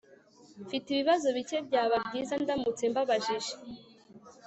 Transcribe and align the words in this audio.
Mfite 0.63 0.85
ibibazo 0.89 1.27
bike 1.37 1.57
Byaba 1.67 1.97
byiza 2.07 2.33
ndamutse 2.43 2.83
mbabajije 2.91 3.53